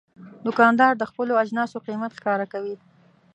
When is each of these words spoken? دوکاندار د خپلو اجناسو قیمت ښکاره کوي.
دوکاندار 0.45 0.93
د 0.97 1.03
خپلو 1.09 1.33
اجناسو 1.43 1.77
قیمت 1.87 2.11
ښکاره 2.17 2.45
کوي. 2.53 2.75